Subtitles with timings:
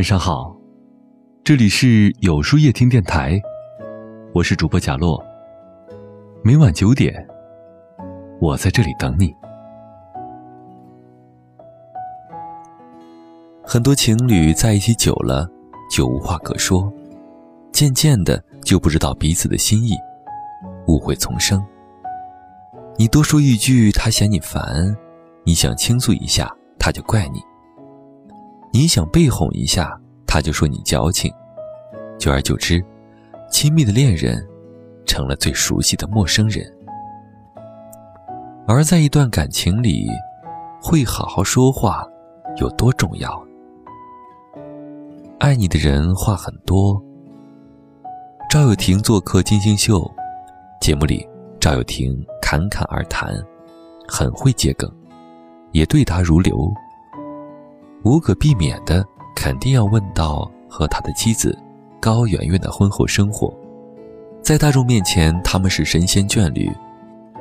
[0.00, 0.56] 晚上好，
[1.44, 3.38] 这里是有书夜听电台，
[4.32, 5.22] 我是主播贾洛。
[6.42, 7.14] 每晚九点，
[8.40, 9.30] 我在这里等你。
[13.62, 15.46] 很多情侣在一起久了，
[15.90, 16.90] 就无话可说，
[17.70, 19.92] 渐渐的就不知道彼此的心意，
[20.86, 21.62] 误会丛生。
[22.96, 24.96] 你多说一句，他嫌你烦；
[25.44, 27.49] 你想倾诉一下，他就怪你。
[28.72, 31.32] 你想被哄一下，他就说你矫情。
[32.18, 32.84] 久而久之，
[33.50, 34.46] 亲密的恋人
[35.04, 36.64] 成了最熟悉的陌生人。
[38.68, 40.06] 而在一段感情里，
[40.80, 42.06] 会好好说话
[42.58, 43.44] 有多重要？
[45.40, 47.02] 爱你的人话很多。
[48.48, 50.08] 赵又廷做客金星秀，
[50.80, 51.26] 节目里
[51.58, 53.34] 赵又廷侃侃而谈，
[54.06, 54.88] 很会接梗，
[55.72, 56.72] 也对答如流。
[58.02, 59.06] 无可避免的，
[59.36, 61.56] 肯定要问到和他的妻子
[62.00, 63.52] 高圆圆的婚后生活。
[64.42, 66.70] 在大众面前，他们是神仙眷侣，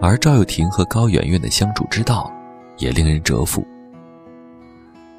[0.02, 2.30] 而赵又廷和高圆圆的相处之道
[2.78, 3.66] 也令人折服。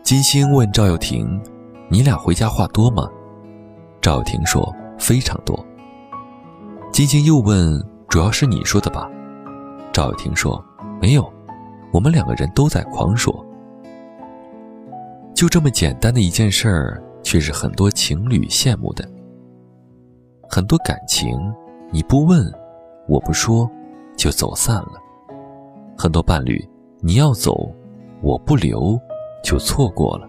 [0.02, 1.40] 金星问赵又廷
[1.88, 3.08] ：“你俩回家话多吗？”
[4.02, 5.58] 赵又廷说：“非常多。”
[6.92, 9.08] 金星又问：“主要是你说的吧？”
[9.92, 10.62] 赵又廷说
[11.00, 11.32] ：“没有，
[11.92, 13.44] 我们两个人都在狂说。”
[15.40, 19.08] 就这么简单的一件事儿，却是很多情侣羡慕的。
[20.50, 21.34] 很多感情，
[21.90, 22.44] 你不问，
[23.08, 23.66] 我不说，
[24.18, 25.00] 就走散了；
[25.96, 26.62] 很多伴侣，
[26.98, 27.74] 你要走，
[28.20, 29.00] 我不留，
[29.42, 30.28] 就错过了。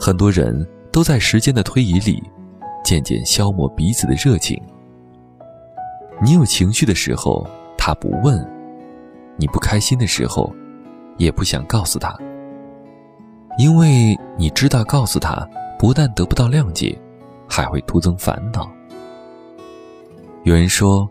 [0.00, 2.20] 很多人都在时间的推移里，
[2.84, 4.60] 渐渐消磨彼此的热情。
[6.20, 8.44] 你有情绪的时候，他不问；
[9.36, 10.52] 你不开心的时候，
[11.16, 12.18] 也不想告诉他。
[13.58, 15.46] 因为你知道，告诉他
[15.78, 16.96] 不但得不到谅解，
[17.48, 18.70] 还会徒增烦恼。
[20.44, 21.08] 有人说，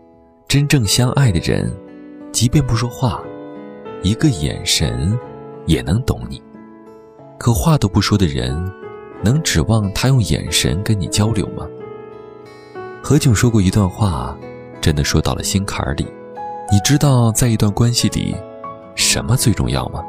[0.48, 1.70] 真正相爱的人，
[2.32, 3.20] 即便不说话，
[4.02, 5.16] 一个眼神
[5.66, 6.38] 也能懂你；
[7.38, 8.56] 可话都不说的人，
[9.22, 11.66] 能指望他用眼神跟你交流吗？
[13.02, 14.34] 何炅说过一段话，
[14.80, 16.06] 真的说到了心坎里。
[16.72, 18.34] 你知道，在一段关系里，
[18.94, 20.02] 什么最重要吗？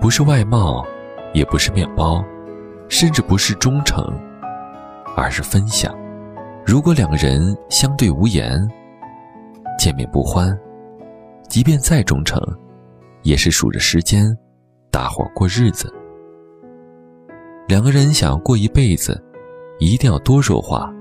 [0.00, 0.86] 不是外貌。
[1.32, 2.22] 也不是面包，
[2.88, 4.04] 甚至不是忠诚，
[5.16, 5.94] 而是分享。
[6.64, 8.60] 如果两个人相对无言，
[9.78, 10.56] 见面不欢，
[11.48, 12.40] 即便再忠诚，
[13.22, 14.24] 也是数着时间，
[14.90, 15.92] 搭伙过日子。
[17.66, 19.20] 两个人想要过一辈子，
[19.78, 20.92] 一定要多说话，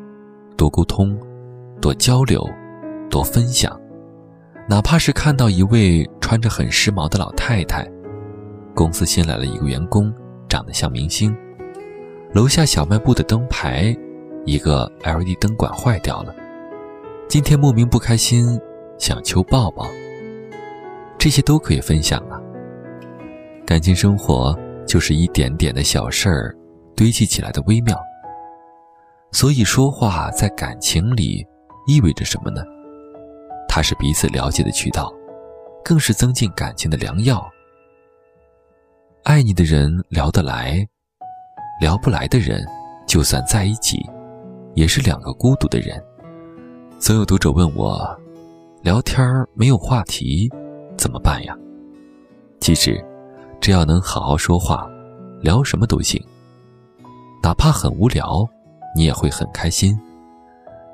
[0.55, 1.17] 多沟通，
[1.81, 2.41] 多交流，
[3.09, 3.77] 多分享。
[4.69, 7.85] 哪怕是看到一位穿着很时髦的老太太，
[8.73, 10.13] 公司新来了一个员工。
[10.51, 11.33] 长得像明星，
[12.33, 13.95] 楼下小卖部的灯牌，
[14.43, 16.35] 一个 LED 灯管坏掉了。
[17.29, 18.59] 今天莫名不开心，
[18.99, 19.87] 想求抱抱。
[21.17, 22.37] 这些都可以分享啊。
[23.65, 24.53] 感情生活
[24.85, 26.53] 就是一点点的小事儿
[26.97, 27.97] 堆砌起来的微妙。
[29.31, 31.47] 所以说话在感情里
[31.87, 32.61] 意味着什么呢？
[33.69, 35.09] 它是彼此了解的渠道，
[35.81, 37.41] 更是增进感情的良药。
[39.23, 40.83] 爱你的人聊得来，
[41.79, 42.65] 聊不来的人，
[43.05, 44.03] 就算在一起，
[44.73, 46.03] 也是两个孤独的人。
[46.97, 48.19] 曾有读者问我，
[48.81, 49.23] 聊天
[49.53, 50.49] 没有话题
[50.97, 51.55] 怎么办呀？
[52.59, 52.99] 其实，
[53.59, 54.89] 只要能好好说话，
[55.39, 56.19] 聊什么都行。
[57.43, 58.43] 哪怕很无聊，
[58.95, 59.95] 你也会很开心。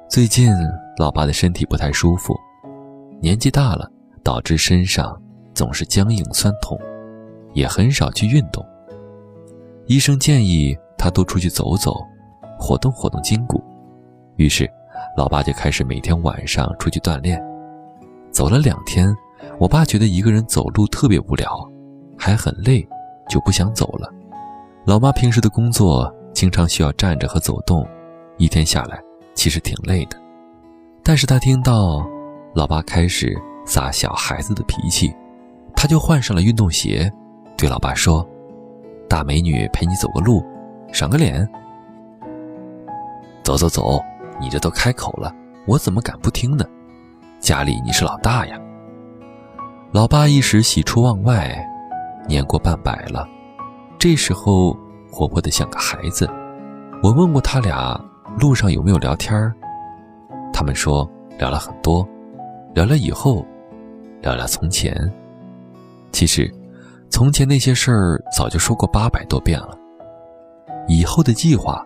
[0.10, 0.52] 最近
[0.98, 2.36] 老爸的身体不太舒服，
[3.22, 3.90] 年纪大了，
[4.22, 5.18] 导致身上
[5.54, 6.78] 总是僵硬酸痛。
[7.58, 8.64] 也很少去运动。
[9.88, 12.06] 医生建议他多出去走走，
[12.60, 13.64] 活动活动筋骨。
[14.36, 14.70] 于是，
[15.18, 17.44] 老爸就开始每天晚上出去锻炼。
[18.32, 19.12] 走了两天，
[19.58, 21.68] 我爸觉得一个人走路特别无聊，
[22.16, 22.88] 还很累，
[23.28, 24.08] 就不想走了。
[24.86, 27.84] 老妈平时的工作经常需要站着和走动，
[28.38, 29.02] 一天下来
[29.34, 30.16] 其实挺累的。
[31.04, 32.08] 但是他听到
[32.54, 33.36] 老爸开始
[33.66, 35.12] 撒小孩子的脾气，
[35.76, 37.12] 他就换上了运动鞋。
[37.58, 38.24] 对老爸说
[39.10, 40.46] ：“大美女陪你走个路，
[40.94, 41.46] 赏个脸。
[43.44, 44.00] 走走走，
[44.40, 45.34] 你这都开口了，
[45.66, 46.64] 我怎么敢不听呢？
[47.40, 48.60] 家里你是老大呀。”
[49.92, 51.58] 老爸一时喜出望外，
[52.28, 53.28] 年过半百了，
[53.98, 54.78] 这时候
[55.12, 56.30] 活泼的像个孩子。
[57.02, 58.00] 我问过他俩
[58.38, 59.52] 路上有没有聊天
[60.54, 61.10] 他们说
[61.40, 62.08] 聊了很多，
[62.76, 63.44] 聊了以后，
[64.22, 65.12] 聊聊从前。
[66.12, 66.54] 其实。
[67.10, 69.78] 从前那些事儿早就说过八百多遍了。
[70.88, 71.86] 以后的计划，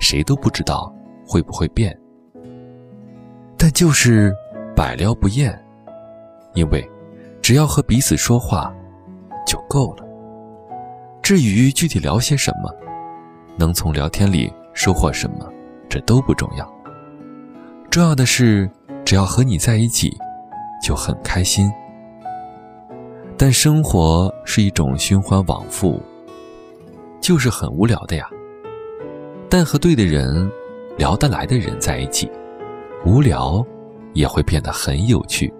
[0.00, 0.92] 谁都不知道
[1.26, 1.96] 会不会变。
[3.56, 4.34] 但就是
[4.74, 5.58] 百聊不厌，
[6.54, 6.88] 因为
[7.42, 8.72] 只要和彼此说话
[9.46, 10.04] 就够了。
[11.22, 12.72] 至于具体聊些什么，
[13.56, 15.46] 能从聊天里收获什么，
[15.88, 16.72] 这都不重要。
[17.90, 18.70] 重要的是，
[19.04, 20.16] 只要和你在一起，
[20.82, 21.70] 就很开心。
[23.40, 26.02] 但生活是一种循环往复，
[27.20, 28.28] 就是很无聊的呀。
[29.48, 30.50] 但和对的人、
[30.96, 32.28] 聊得来的人在一起，
[33.06, 33.64] 无聊
[34.12, 35.54] 也会变得很有趣。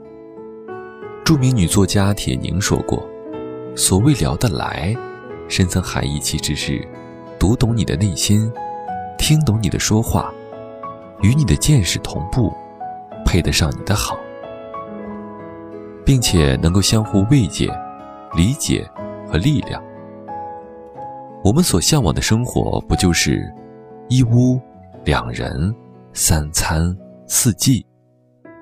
[1.25, 3.01] 著名女作家铁凝说过
[3.77, 4.93] ：“所谓聊得来，
[5.49, 6.85] 深层含义其实是
[7.39, 8.53] 读懂你的内心，
[9.17, 10.35] 听懂你的说话。”
[11.23, 12.53] 与你的见识同步，
[13.25, 14.19] 配得上你的好，
[16.09, 17.69] 并且能够相互慰藉、
[18.35, 18.91] 理解
[19.31, 19.79] 和力量。
[21.45, 23.47] 我们所向往的生活，不就是
[24.09, 24.59] 一屋
[25.05, 25.71] 两人、
[26.15, 26.97] 三餐
[27.27, 27.85] 四季，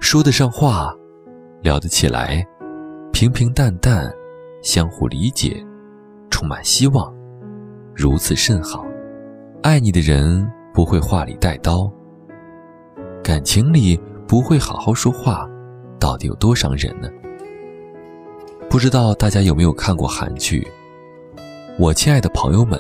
[0.01, 0.93] 说得上话，
[1.63, 2.45] 聊得起来，
[3.13, 4.13] 平平淡淡，
[4.61, 5.65] 相互理解，
[6.29, 7.15] 充满希望，
[7.95, 8.85] 如此甚好。
[9.63, 10.45] 爱你的人
[10.75, 11.89] 不会话里带刀。
[13.23, 13.97] 感情里
[14.27, 15.49] 不会好好说话，
[16.01, 17.09] 到底有多伤人呢？
[18.77, 20.61] 不知道大家有没有看过韩剧
[21.79, 22.79] 《我亲爱的朋友们》？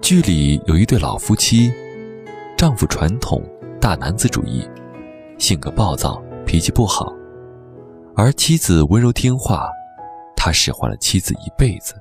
[0.00, 1.72] 剧里有一对老夫妻，
[2.56, 3.42] 丈夫传统
[3.80, 4.64] 大男子主义，
[5.38, 7.12] 性格暴躁，脾气不好，
[8.14, 9.68] 而妻子温柔听话，
[10.36, 11.92] 他使唤了妻子一辈子。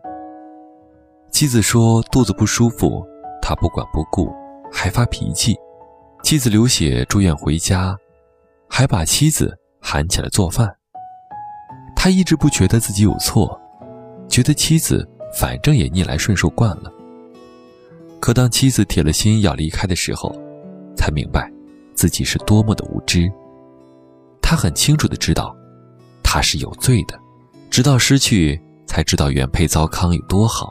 [1.32, 3.04] 妻子说肚子不舒服，
[3.42, 4.32] 他不管不顾，
[4.72, 5.58] 还发脾气。
[6.22, 7.98] 妻子流血住院回家，
[8.70, 10.72] 还把妻子喊起来做饭。
[12.06, 13.60] 他一直不觉得自己有错，
[14.30, 16.94] 觉得妻子反正也逆来顺受惯了。
[18.20, 20.32] 可当妻子铁了心要离开的时候，
[20.96, 21.52] 才明白
[21.96, 23.28] 自己是多么的无知。
[24.40, 25.58] 他很清楚的知道，
[26.22, 27.20] 他是有罪的，
[27.72, 30.70] 直到失去才知道原配糟糠有多好。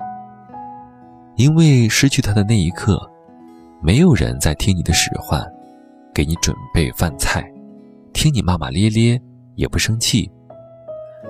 [1.34, 2.96] 因为失去他的那一刻。
[3.82, 5.44] 没有人在听你的使唤，
[6.14, 7.44] 给你准备饭菜，
[8.12, 9.20] 听你骂骂咧咧
[9.56, 10.30] 也不生气，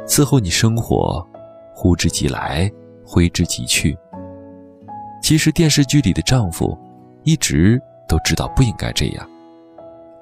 [0.06, 1.26] 伺候你生活，
[1.74, 2.70] 呼之即来，
[3.04, 3.96] 挥之即去。
[5.22, 6.78] 其实电视剧里的丈夫，
[7.22, 9.28] 一直都知道不应该这样，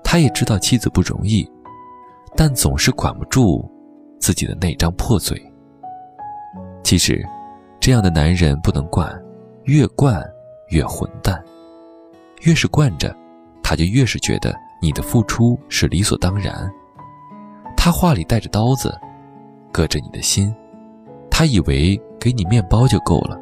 [0.05, 1.51] 他也知道妻子不容易，
[2.37, 3.69] 但总是管不住
[4.21, 5.41] 自己的那张破嘴。
[6.85, 7.27] 其实，
[7.81, 9.13] 这样的男人不能惯，
[9.65, 10.23] 越惯
[10.69, 11.43] 越混蛋。
[12.43, 13.15] 越是惯着，
[13.63, 16.71] 他就越是觉得你的付出是理所当然。
[17.77, 18.97] 他话里带着刀子，
[19.73, 20.55] 割着你的心。
[21.31, 23.37] 他以为给你面包就够了，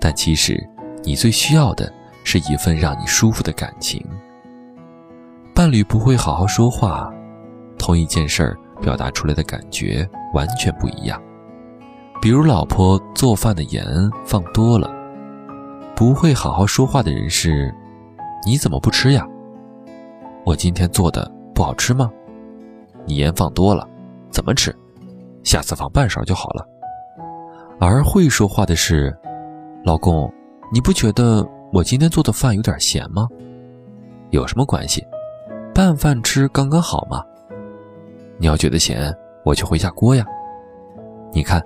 [0.00, 0.58] 但其实
[1.04, 1.92] 你最需要的
[2.24, 4.04] 是一份让你舒服的感情。
[5.54, 7.12] 伴侣不会好好说话，
[7.78, 11.22] 同一件事儿表达出来的感觉完全不一样。
[12.20, 13.84] 比如，老婆做饭的盐
[14.24, 14.90] 放多了，
[15.94, 17.72] 不会好好说话的人是。
[18.44, 19.26] 你怎么不吃呀？
[20.44, 22.10] 我今天做的不好吃吗？
[23.04, 23.88] 你盐放多了，
[24.30, 24.74] 怎么吃？
[25.46, 26.66] 下次放半勺就好了。
[27.80, 29.16] 而会说话的是，
[29.84, 30.30] 老公，
[30.72, 33.28] 你不觉得我今天做的饭有点咸吗？
[34.30, 35.06] 有什么关系？
[35.72, 37.22] 拌饭吃刚刚好嘛。
[38.38, 40.26] 你要觉得咸，我就回下锅呀。
[41.32, 41.62] 你看，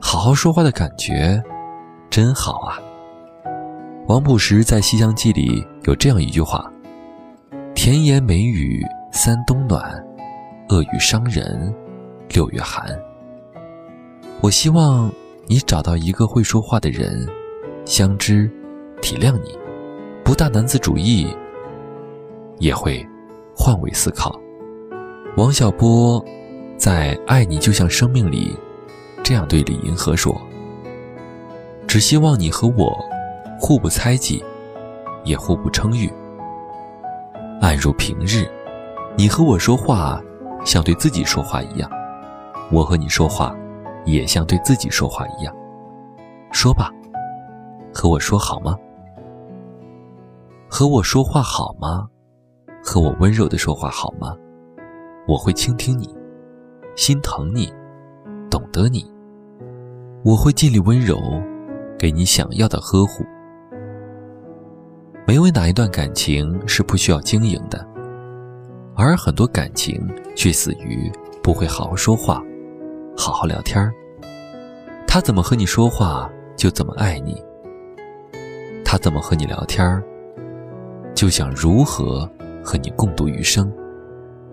[0.00, 1.40] 好好说话的感觉，
[2.10, 2.82] 真好啊。
[4.08, 6.68] 王朴实在《西厢记》里有这样一句话
[7.76, 10.04] ：“甜言美语三冬暖，
[10.68, 11.72] 恶语伤人
[12.34, 12.86] 六月寒。”
[14.42, 15.10] 我希望
[15.46, 17.26] 你找到一个会说话的人，
[17.86, 18.50] 相知、
[19.00, 19.58] 体谅你，
[20.22, 21.34] 不大男子主义，
[22.58, 23.06] 也会
[23.56, 24.38] 换位思考。
[25.36, 26.22] 王小波
[26.76, 28.54] 在《爱你就像生命》里
[29.22, 30.38] 这样对李银河说
[31.88, 32.92] ：“只希望你和我。”
[33.56, 34.44] 互不猜忌，
[35.24, 36.12] 也互不称誉。
[37.62, 38.46] 按如平日，
[39.16, 40.20] 你和我说话，
[40.66, 41.88] 像对自己说话一样；
[42.70, 43.54] 我和你说话，
[44.04, 45.54] 也像对自己说话一样。
[46.52, 46.90] 说吧，
[47.92, 48.76] 和我说好吗？
[50.68, 52.08] 和我说话好吗？
[52.82, 54.34] 和我温柔的说话好吗？
[55.26, 56.14] 我会倾听你，
[56.96, 57.72] 心疼你，
[58.50, 59.04] 懂得你。
[60.24, 61.18] 我会尽力温柔，
[61.98, 63.24] 给你想要的呵护。
[65.26, 67.86] 没有哪一段感情是不需要经营的，
[68.94, 70.00] 而很多感情
[70.36, 71.10] 却死于
[71.42, 72.42] 不会好好说话，
[73.16, 73.92] 好好聊天
[75.06, 77.34] 他怎么和你说话，就怎么爱你；
[78.84, 80.02] 他怎么和你聊天，
[81.14, 82.28] 就想如何
[82.64, 83.72] 和你共度余生。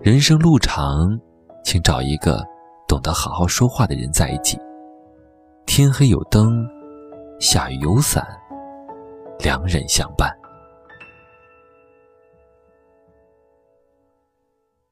[0.00, 1.18] 人生路长，
[1.64, 2.44] 请找一个
[2.86, 4.56] 懂得好好说话的人在一起。
[5.66, 6.64] 天黑有灯，
[7.40, 8.24] 下雨有伞，
[9.40, 10.32] 两人相伴。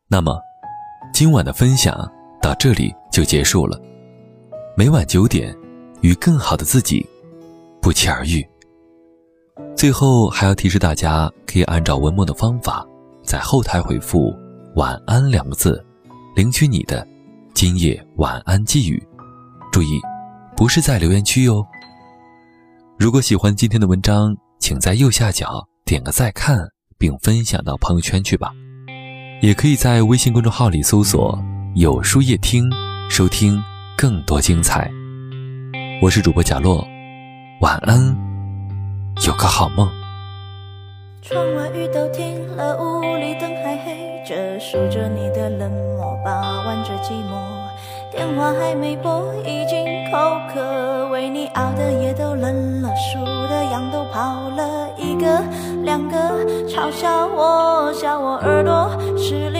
[0.09, 0.41] 那么，
[1.12, 1.95] 今晚的分享
[2.40, 3.80] 到这里就结束了。
[4.76, 5.56] 每晚九点，
[6.00, 7.06] 与更好的自己
[7.80, 8.47] 不期而遇。
[9.76, 12.87] 最后还要提示大家，可以按照文末的方法，
[13.23, 14.35] 在后台回复
[14.76, 15.85] “晚安”两个字，
[16.35, 17.06] 领取你的
[17.54, 19.02] 今夜晚安寄语。
[19.70, 20.00] 注意，
[20.56, 21.64] 不是在留言区哟。
[22.99, 26.66] 如果喜欢今天的文章，请在右下角点个再看，
[26.99, 28.50] 并分享到朋友圈去吧。
[29.40, 31.38] 也可以在微信公众号里搜索
[31.77, 32.69] “有书夜听”，
[33.09, 33.62] 收听
[33.97, 34.91] 更多精彩。
[36.03, 36.85] 我是主播贾洛，
[37.61, 37.97] 晚安，
[39.25, 39.89] 有个好梦。
[41.23, 46.33] 窗外雨都停了，屋里灯还黑着，数着你的冷漠，把
[46.67, 47.39] 玩着寂寞。
[48.11, 50.19] 电话还没拨，已经口
[50.53, 55.41] 渴，为你熬的夜都冷了，数的羊都跑了一个。
[55.85, 56.19] 两个
[56.67, 59.60] 嘲笑我，笑我耳朵失灵，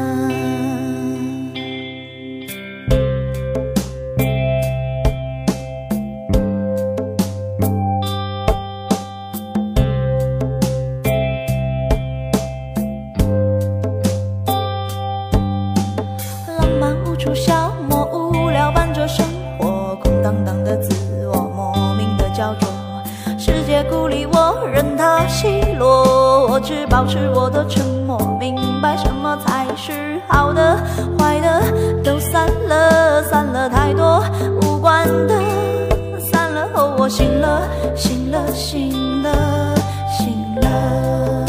[33.23, 34.23] 散了太多
[34.61, 35.35] 无关的，
[36.19, 37.61] 散了后我醒了，
[37.95, 39.75] 醒了，醒了，
[40.09, 41.45] 醒了。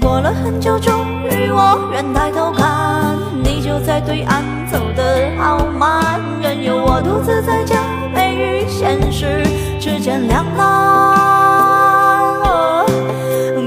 [0.00, 7.76] 过了很久，终于我愿抬头看，你就在对岸，走得好慢，任由我独自在假
[8.14, 9.42] 寐与现实
[9.80, 10.66] 之间两难。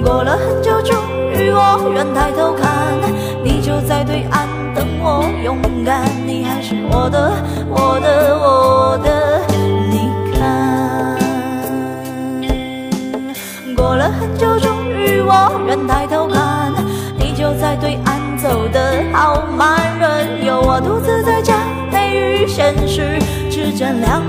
[0.04, 0.96] 过了很久，终
[1.34, 2.98] 于我愿抬头看，
[7.02, 7.34] 我的，
[7.68, 9.42] 我的，我的，
[9.90, 11.18] 你看。
[13.76, 16.72] 过了很久，终于我愿抬头看，
[17.18, 21.56] 你就在对岸走得好慢，任由我独自在假
[21.92, 23.18] 寐与现实
[23.50, 24.22] 之间两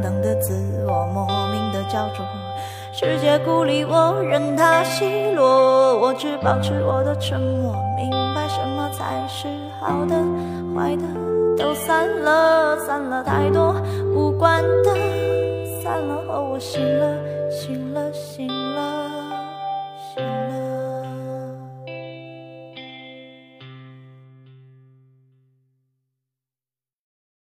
[0.00, 0.54] 等，的自
[0.86, 2.24] 我，莫名的焦灼。
[2.92, 7.74] 世界孤立我，任它奚落，我只保持我的沉默。
[7.96, 9.46] 明白什么才是
[9.80, 10.16] 好的，
[10.74, 11.02] 坏的
[11.58, 13.74] 都散了，散了太多
[14.14, 14.94] 无关的，
[15.82, 17.16] 散了后我，醒了，
[17.50, 17.85] 醒了。